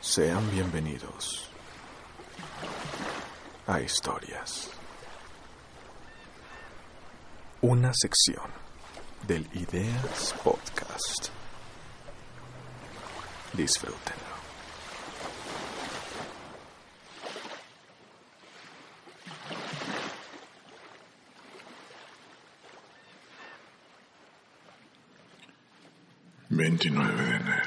[0.00, 1.48] Sean bienvenidos
[3.66, 4.70] a Historias.
[7.60, 8.46] Una sección
[9.28, 11.28] del Ideas Podcast.
[13.52, 14.30] Disfrútenlo.
[26.48, 27.59] Veintinueve de enero.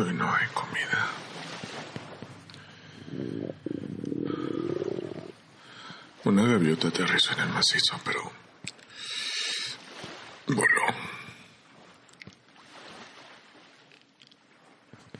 [0.00, 1.08] Hoy no hay comida.
[6.24, 8.32] Una gaviota aterrizó en el macizo, pero
[10.46, 10.86] voló.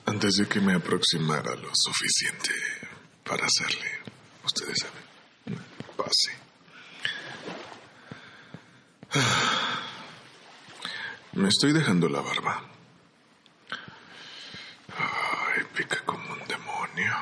[0.06, 2.55] Antes de que me aproximara lo suficiente
[3.23, 3.98] para hacerle,
[4.47, 5.62] ustedes saben,
[5.95, 6.33] pase.
[9.12, 9.83] Ah,
[11.33, 12.62] Me estoy dejando la barba.
[14.97, 17.14] Ay, pica como un demonio.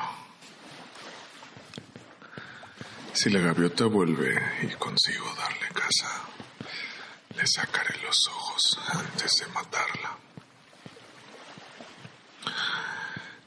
[3.21, 6.07] Si la gaviota vuelve y consigo darle casa,
[7.35, 10.17] le sacaré los ojos antes de matarla.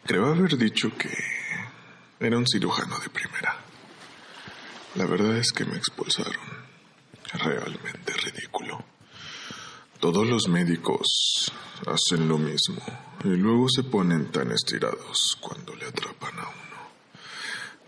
[0.04, 1.08] Creo haber dicho que
[2.20, 3.56] era un cirujano de primera.
[4.96, 6.36] La verdad es que me expulsaron.
[7.32, 8.84] Realmente ridículo.
[9.98, 11.50] Todos los médicos
[11.86, 12.84] hacen lo mismo
[13.24, 16.11] y luego se ponen tan estirados cuando le atrapan.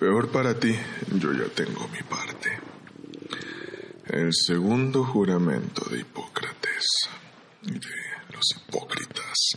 [0.05, 0.77] Peor para ti,
[1.15, 2.51] yo ya tengo mi parte.
[4.05, 7.09] El segundo juramento de Hipócrates
[7.63, 7.97] y de
[8.31, 9.57] los hipócritas.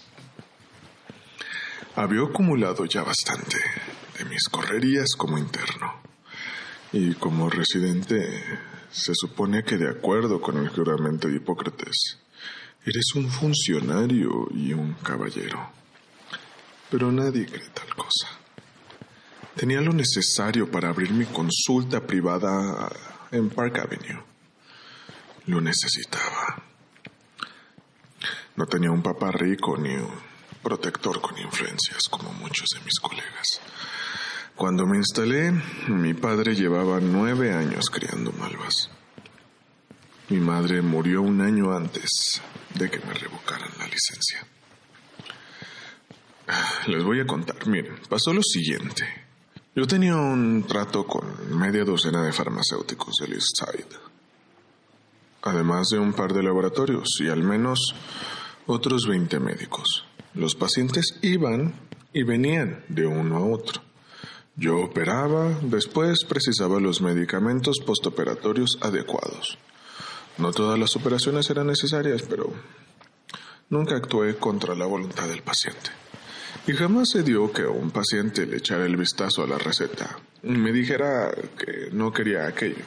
[1.96, 3.58] Había acumulado ya bastante
[4.18, 6.02] de mis correrías como interno.
[6.94, 8.42] Y como residente,
[8.90, 12.20] se supone que de acuerdo con el juramento de Hipócrates,
[12.86, 15.72] eres un funcionario y un caballero.
[16.90, 18.37] Pero nadie cree tal cosa.
[19.58, 22.92] Tenía lo necesario para abrir mi consulta privada
[23.32, 24.24] en Park Avenue.
[25.48, 26.62] Lo necesitaba.
[28.56, 30.12] No tenía un papá rico ni un
[30.62, 33.60] protector con influencias como muchos de mis colegas.
[34.56, 35.52] Cuando me instalé,
[35.88, 38.92] mi padre llevaba nueve años criando malvas.
[40.30, 42.44] Mi madre murió un año antes
[42.76, 44.46] de que me revocaran la licencia.
[46.86, 49.27] Les voy a contar, miren, pasó lo siguiente.
[49.78, 53.62] Yo tenía un trato con media docena de farmacéuticos del East
[55.44, 57.94] además de un par de laboratorios y al menos
[58.66, 60.04] otros 20 médicos.
[60.34, 61.76] Los pacientes iban
[62.12, 63.84] y venían de uno a otro.
[64.56, 69.60] Yo operaba, después precisaba los medicamentos postoperatorios adecuados.
[70.40, 72.52] No todas las operaciones eran necesarias, pero
[73.70, 75.92] nunca actué contra la voluntad del paciente.
[76.68, 80.50] Y jamás se dio que un paciente le echara el vistazo a la receta y
[80.50, 82.84] me dijera que no quería aquello.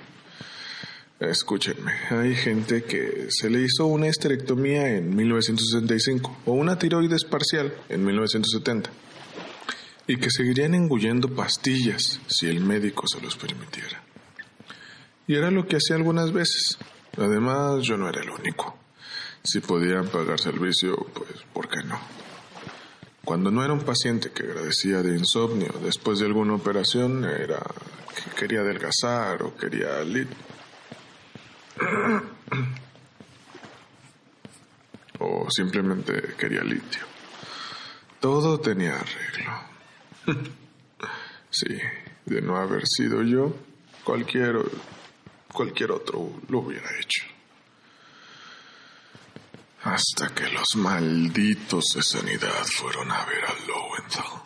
[1.18, 7.74] Escúchenme, hay gente que se le hizo una esterectomía en 1965 o una tiroides parcial
[7.90, 8.90] en 1970
[10.06, 14.02] y que seguirían engullendo pastillas si el médico se los permitiera.
[15.26, 16.78] Y era lo que hacía algunas veces.
[17.16, 18.76] Además, yo no era el único.
[19.44, 22.00] Si podían pagar servicio, pues, ¿por qué no?
[23.24, 27.62] Cuando no era un paciente que agradecía de insomnio después de alguna operación, era
[28.14, 30.28] que quería adelgazar o quería lit.
[35.18, 37.02] o simplemente quería litio.
[38.20, 39.50] Todo tenía arreglo.
[41.50, 41.78] sí,
[42.26, 43.56] de no haber sido yo,
[44.04, 44.56] cualquier,
[45.52, 47.24] cualquier otro lo hubiera hecho.
[49.82, 54.42] Hasta que los malditos de sanidad fueron a ver a Lowenthal.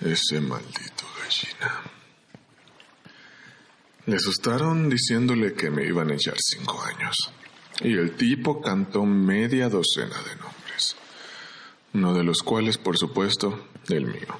[0.00, 1.82] Ese maldito gallina.
[4.06, 7.14] Le asustaron diciéndole que me iban a echar cinco años.
[7.80, 10.96] Y el tipo cantó media docena de nombres.
[11.94, 14.36] Uno de los cuales, por supuesto, el mío.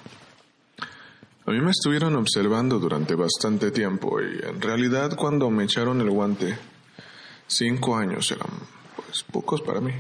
[1.47, 6.11] A mí me estuvieron observando durante bastante tiempo y en realidad cuando me echaron el
[6.11, 6.57] guante,
[7.47, 8.51] cinco años eran
[9.11, 9.93] pues pocos para mí.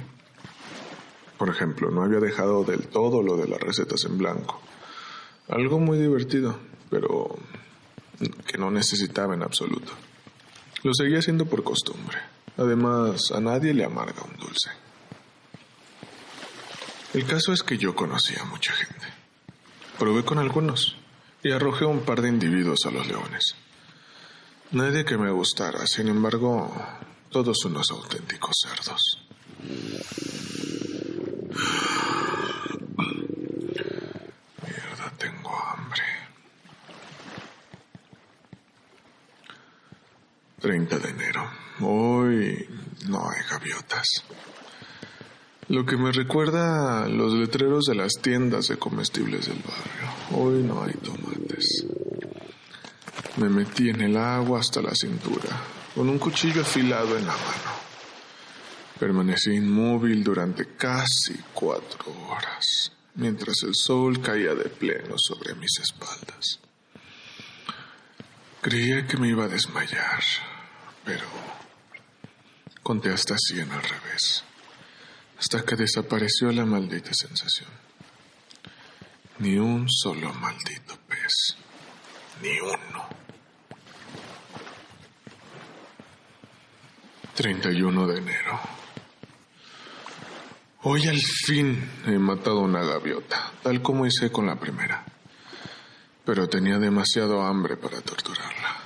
[1.37, 4.61] Por ejemplo, no había dejado del todo lo de las recetas en blanco.
[5.49, 6.57] Algo muy divertido,
[6.91, 7.37] pero
[8.47, 9.91] que no necesitaba en absoluto.
[10.85, 12.19] Lo seguía haciendo por costumbre.
[12.57, 14.71] Además, a nadie le amarga un dulce.
[17.13, 19.07] El caso es que yo conocía a mucha gente.
[19.99, 20.97] Probé con algunos
[21.43, 23.57] y arrojé un par de individuos a los leones.
[24.71, 26.73] Nadie que me gustara, sin embargo,
[27.31, 29.19] todos son los auténticos cerdos.
[34.63, 36.03] Mierda, tengo hambre.
[40.61, 41.51] 30 de enero.
[41.83, 42.69] Hoy
[43.09, 44.07] no hay gaviotas.
[45.69, 50.43] Lo que me recuerda a los letreros de las tiendas de comestibles del barrio.
[50.43, 51.87] Hoy no hay tomates.
[53.37, 57.91] Me metí en el agua hasta la cintura con un cuchillo afilado en la mano.
[58.99, 66.61] Permanecí inmóvil durante casi cuatro horas, mientras el sol caía de pleno sobre mis espaldas.
[68.61, 70.23] Creía que me iba a desmayar,
[71.05, 71.25] pero
[72.83, 74.45] conté hasta cien al revés,
[75.39, 77.71] hasta que desapareció la maldita sensación.
[79.39, 81.57] Ni un solo maldito pez,
[82.43, 83.20] ni uno.
[87.41, 88.61] 31 de enero.
[90.83, 95.03] Hoy al fin he matado una gaviota, tal como hice con la primera.
[96.23, 98.77] Pero tenía demasiado hambre para torturarla.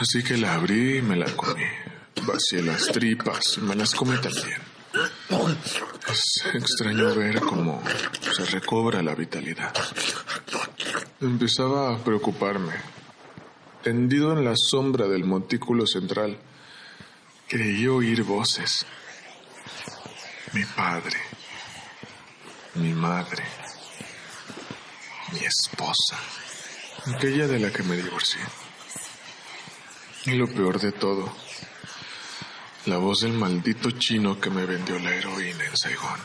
[0.00, 1.66] Así que la abrí y me la comí.
[2.26, 4.62] Vacié las tripas y me las comí también.
[6.08, 7.82] Es extraño ver cómo
[8.34, 9.74] se recobra la vitalidad.
[11.20, 12.72] Empezaba a preocuparme.
[13.88, 16.38] Tendido en la sombra del montículo central,
[17.48, 18.84] creí oír voces.
[20.52, 21.16] Mi padre,
[22.74, 23.44] mi madre,
[25.32, 26.18] mi esposa,
[27.16, 28.42] aquella de la que me divorcié.
[30.26, 31.34] Y lo peor de todo,
[32.84, 36.20] la voz del maldito chino que me vendió la heroína en Saigón.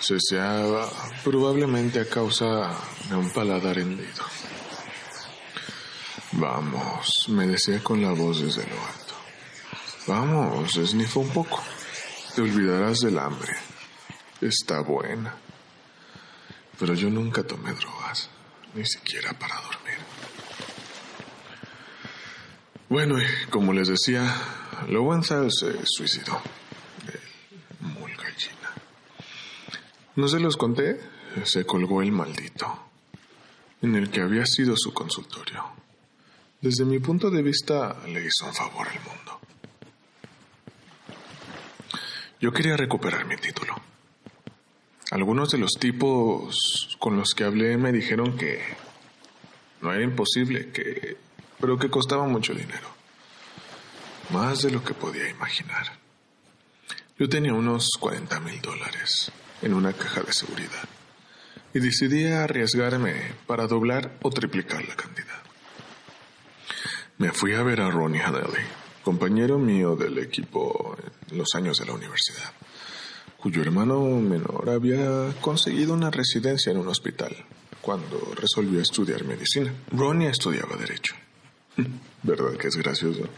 [0.00, 0.86] Ceseaba
[1.24, 2.76] probablemente a causa
[3.08, 4.22] de un paladar hendido.
[6.32, 9.14] Vamos, me decía con la voz desde lo alto.
[10.06, 11.62] Vamos, esnifa un poco.
[12.34, 13.52] Te olvidarás del hambre.
[14.40, 15.34] Está buena.
[16.78, 18.30] Pero yo nunca tomé drogas,
[18.74, 19.98] ni siquiera para dormir.
[22.88, 23.16] Bueno,
[23.50, 24.34] como les decía,
[24.88, 26.40] Lowenthal se suicidó.
[27.06, 28.72] El mulgallina.
[30.16, 30.98] No se los conté,
[31.44, 32.86] se colgó el maldito,
[33.82, 35.82] en el que había sido su consultorio.
[36.62, 39.40] Desde mi punto de vista, le hizo un favor al mundo.
[42.40, 43.74] Yo quería recuperar mi título.
[45.10, 48.60] Algunos de los tipos con los que hablé me dijeron que
[49.80, 51.16] no era imposible, que
[51.58, 52.88] pero que costaba mucho dinero.
[54.30, 55.98] Más de lo que podía imaginar.
[57.18, 59.32] Yo tenía unos 40 mil dólares
[59.62, 60.88] en una caja de seguridad
[61.74, 65.31] y decidí arriesgarme para doblar o triplicar la cantidad.
[67.18, 70.96] Me fui a ver a Ronnie Hanley compañero mío del equipo
[71.30, 72.52] en los años de la universidad,
[73.36, 77.34] cuyo hermano menor había conseguido una residencia en un hospital
[77.80, 79.72] cuando resolvió estudiar medicina.
[79.90, 81.14] Ronnie estudiaba derecho.
[82.22, 83.28] ¿Verdad que es gracioso?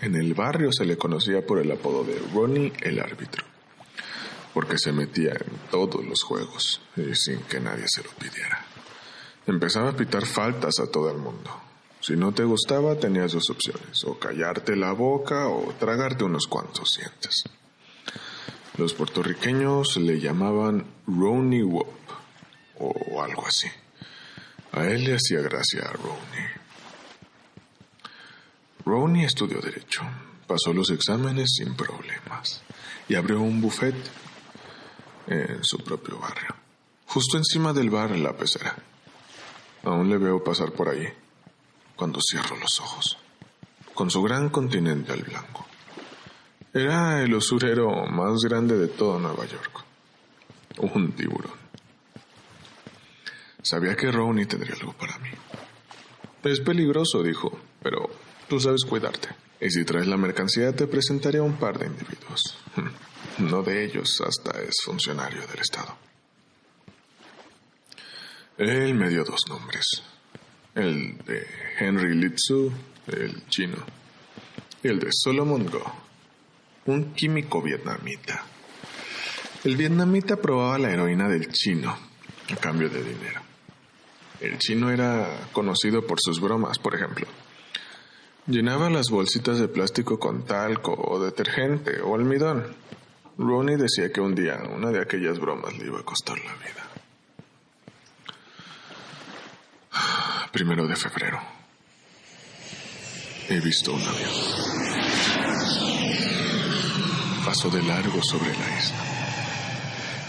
[0.00, 3.44] En el barrio se le conocía por el apodo de Ronnie el árbitro,
[4.54, 8.64] porque se metía en todos los juegos y sin que nadie se lo pidiera.
[9.46, 11.67] Empezaba a pitar faltas a todo el mundo
[12.00, 16.96] si no te gustaba, tenías dos opciones, o callarte la boca o tragarte unos cuantos
[16.96, 17.44] dientes.
[18.76, 21.88] Los puertorriqueños le llamaban Ronnie Wop
[22.78, 23.68] o algo así.
[24.72, 26.58] A él le hacía gracia a Ronnie.
[28.84, 30.02] Ronnie estudió Derecho,
[30.46, 32.62] pasó los exámenes sin problemas
[33.08, 33.96] y abrió un buffet
[35.26, 36.54] en su propio barrio,
[37.06, 38.76] justo encima del bar La Pecera.
[39.82, 41.06] Aún le veo pasar por ahí
[41.98, 43.18] cuando cierro los ojos,
[43.92, 45.66] con su gran continente al blanco.
[46.72, 49.84] Era el usurero más grande de toda Nueva York.
[50.78, 51.58] Un tiburón.
[53.62, 55.30] Sabía que Ronnie tendría algo para mí.
[56.44, 58.08] Es peligroso, dijo, pero
[58.48, 59.30] tú sabes cuidarte.
[59.60, 62.56] Y si traes la mercancía, te presentaré a un par de individuos.
[63.38, 65.96] No de ellos, hasta es funcionario del Estado.
[68.56, 70.02] Él me dio dos nombres
[70.78, 71.44] el de
[71.80, 72.72] Henry Litsu,
[73.08, 73.78] el chino,
[74.84, 75.82] el de Solomon Go,
[76.86, 78.44] un químico vietnamita.
[79.64, 81.98] El vietnamita probaba la heroína del chino
[82.48, 83.40] a cambio de dinero.
[84.40, 87.26] El chino era conocido por sus bromas, por ejemplo.
[88.46, 92.64] Llenaba las bolsitas de plástico con talco o detergente o almidón.
[93.36, 96.87] Ronnie decía que un día una de aquellas bromas le iba a costar la vida.
[100.52, 101.40] Primero de febrero.
[103.48, 104.32] He visto un avión.
[107.44, 109.04] Pasó de largo sobre la isla.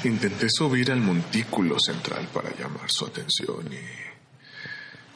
[0.05, 4.09] Intenté subir al montículo central para llamar su atención y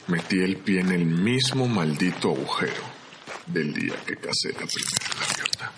[0.07, 2.83] Metí el pie en el mismo maldito agujero
[3.45, 5.71] del día que casé la primera gaviota.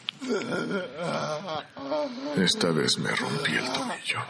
[2.43, 4.25] Esta vez me rompí el tobillo.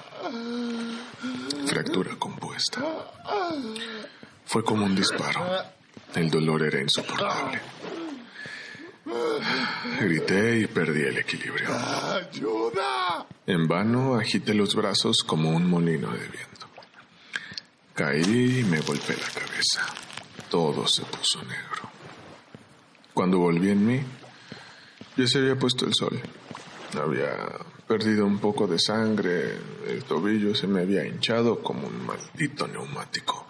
[1.68, 2.82] Fractura compuesta.
[4.46, 5.46] Fue como un disparo.
[6.14, 7.60] El dolor era insoportable.
[10.00, 11.70] Grité y perdí el equilibrio.
[11.70, 13.26] ¡Ayuda!
[13.46, 16.68] En vano agité los brazos como un molino de viento.
[17.94, 19.86] Caí y me golpeé la cabeza.
[20.50, 21.90] Todo se puso negro.
[23.14, 24.02] Cuando volví en mí,
[25.16, 26.20] ya se había puesto el sol.
[27.00, 27.36] Había
[27.88, 33.45] perdido un poco de sangre, el tobillo se me había hinchado como un maldito neumático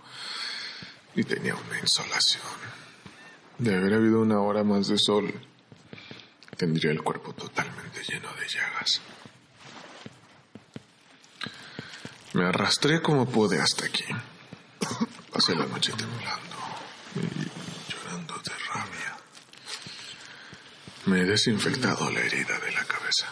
[1.15, 2.43] y tenía una insolación.
[3.57, 5.33] De haber habido una hora más de sol,
[6.57, 9.01] tendría el cuerpo totalmente lleno de llagas.
[12.33, 14.03] Me arrastré como pude hasta aquí.
[15.31, 16.55] Pasé la noche temblando
[17.15, 19.17] y llorando de rabia.
[21.05, 23.27] Me he desinfectado la herida de la cabeza,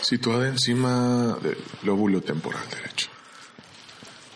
[0.00, 3.10] situada encima del lóbulo temporal derecho.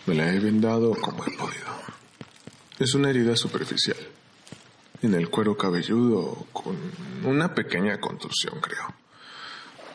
[0.05, 1.92] Me la he vendado como he podido.
[2.79, 3.97] Es una herida superficial,
[5.01, 6.75] en el cuero cabelludo, con
[7.23, 8.93] una pequeña contusión, creo.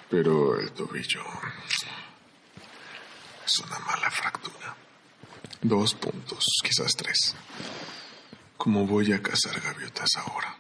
[0.09, 1.23] Pero el tobillo
[3.45, 4.77] es una mala fractura.
[5.61, 7.35] Dos puntos, quizás tres.
[8.57, 10.57] ¿Cómo voy a cazar gaviotas ahora?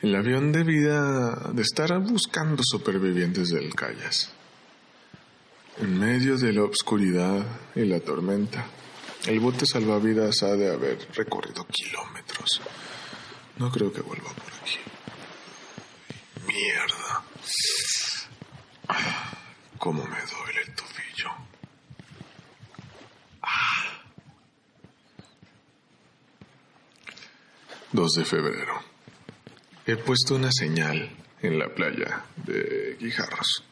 [0.00, 1.00] El avión debía
[1.52, 4.30] de estar buscando supervivientes del Callas.
[5.78, 8.64] En medio de la oscuridad y la tormenta,
[9.26, 12.60] el bote salvavidas ha de haber recorrido kilómetros.
[13.58, 14.78] No creo que vuelva por aquí.
[16.46, 17.24] Mierda.
[19.78, 21.30] Cómo me duele el tobillo.
[23.42, 24.00] Ah.
[27.92, 28.80] 2 de febrero.
[29.86, 31.10] He puesto una señal
[31.42, 33.64] en la playa de Guijarros,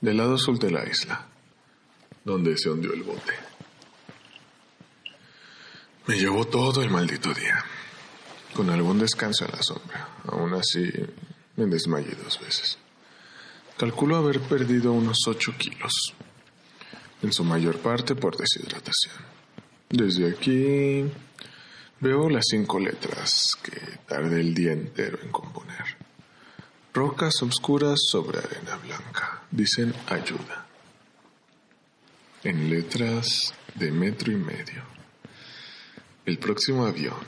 [0.00, 1.26] del lado sur de la isla,
[2.26, 3.32] donde se hundió el bote.
[6.08, 7.64] Me llevó todo el maldito día,
[8.52, 10.08] con algún descanso en la sombra.
[10.24, 10.90] Aún así,
[11.54, 12.78] me desmayé dos veces.
[13.78, 16.14] Calculo haber perdido unos 8 kilos,
[17.22, 19.14] en su mayor parte por deshidratación.
[19.88, 21.04] Desde aquí
[22.00, 25.96] veo las cinco letras que tardé el día entero en componer.
[26.92, 29.42] Rocas oscuras sobre arena blanca.
[29.52, 30.65] Dicen ayuda.
[32.46, 34.84] En letras de metro y medio.
[36.24, 37.18] El próximo avión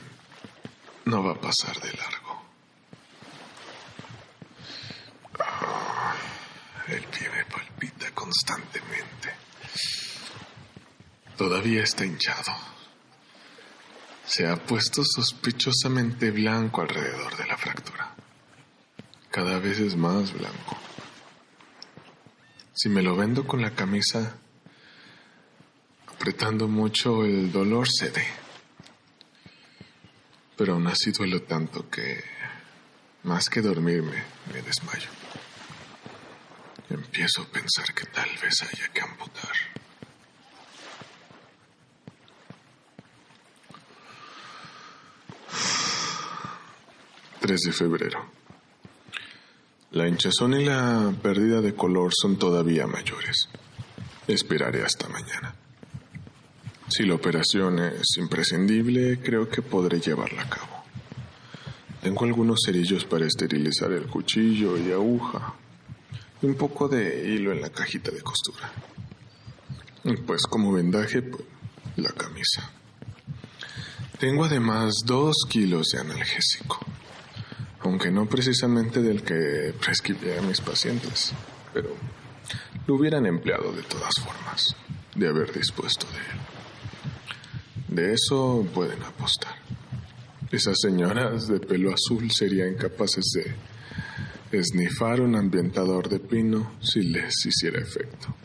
[1.03, 2.41] no va a pasar de largo.
[5.37, 6.15] Ah,
[6.87, 9.33] el pie me palpita constantemente.
[11.35, 12.55] Todavía está hinchado.
[14.25, 18.15] Se ha puesto sospechosamente blanco alrededor de la fractura.
[19.29, 20.77] Cada vez es más blanco.
[22.73, 24.39] Si me lo vendo con la camisa
[26.19, 28.25] apretando mucho, el dolor cede.
[30.57, 32.21] Pero aún así duelo tanto que,
[33.23, 34.21] más que dormirme,
[34.53, 35.07] me desmayo.
[36.89, 39.55] Empiezo a pensar que tal vez haya que amputar.
[47.41, 48.29] ...3 de febrero.
[49.91, 53.47] La hinchazón y la pérdida de color son todavía mayores.
[54.27, 55.55] Esperaré hasta mañana.
[56.89, 60.83] Si la operación es imprescindible, creo que podré llevarla a cabo.
[62.01, 65.53] Tengo algunos cerillos para esterilizar el cuchillo y aguja.
[66.41, 68.71] Y un poco de hilo en la cajita de costura.
[70.03, 71.43] Y pues como vendaje, pues,
[71.97, 72.71] la camisa.
[74.19, 76.79] Tengo además dos kilos de analgésico.
[77.81, 81.33] Aunque no precisamente del que prescribí a mis pacientes.
[81.71, 81.89] Pero
[82.87, 84.75] lo hubieran empleado de todas formas.
[85.13, 86.58] De haber dispuesto de él.
[87.89, 89.55] De eso pueden apostar.
[90.51, 97.45] Esas señoras de pelo azul serían capaces de esnifar un ambientador de pino si les
[97.45, 98.35] hiciera efecto.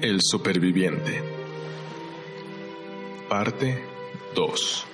[0.00, 1.22] El superviviente.
[3.28, 3.84] Parte
[4.34, 4.89] 2.